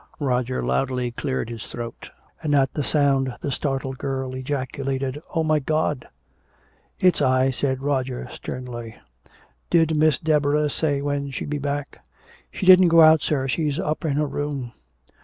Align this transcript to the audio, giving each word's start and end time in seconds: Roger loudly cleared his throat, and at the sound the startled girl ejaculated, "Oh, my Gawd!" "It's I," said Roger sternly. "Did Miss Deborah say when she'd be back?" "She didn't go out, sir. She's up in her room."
Roger 0.17 0.63
loudly 0.63 1.11
cleared 1.11 1.47
his 1.51 1.67
throat, 1.67 2.09
and 2.41 2.55
at 2.55 2.73
the 2.73 2.83
sound 2.83 3.35
the 3.41 3.51
startled 3.51 3.99
girl 3.99 4.33
ejaculated, 4.33 5.21
"Oh, 5.35 5.43
my 5.43 5.59
Gawd!" 5.59 6.07
"It's 6.99 7.21
I," 7.21 7.51
said 7.51 7.83
Roger 7.83 8.27
sternly. 8.31 8.95
"Did 9.69 9.95
Miss 9.95 10.17
Deborah 10.17 10.71
say 10.71 11.03
when 11.03 11.29
she'd 11.29 11.51
be 11.51 11.59
back?" 11.59 12.03
"She 12.49 12.65
didn't 12.65 12.87
go 12.87 13.01
out, 13.01 13.21
sir. 13.21 13.47
She's 13.47 13.77
up 13.79 14.03
in 14.03 14.13
her 14.13 14.25
room." 14.25 14.73